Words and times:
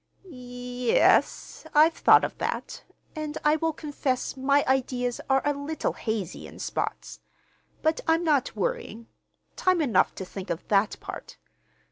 "Y 0.23 0.31
yes, 0.31 1.67
I've 1.75 1.93
thought 1.93 2.23
of 2.23 2.35
that, 2.39 2.83
and 3.15 3.37
I 3.45 3.57
will 3.57 3.71
confess 3.71 4.35
my 4.35 4.65
ideas 4.67 5.21
are 5.29 5.43
a 5.45 5.53
little 5.53 5.93
hazy, 5.93 6.47
in 6.47 6.57
spots. 6.57 7.19
But 7.83 8.01
I'm 8.07 8.23
not 8.23 8.55
worrying. 8.55 9.09
Time 9.55 9.79
enough 9.79 10.15
to 10.15 10.25
think 10.25 10.49
of 10.49 10.67
that 10.69 10.99
part. 11.01 11.37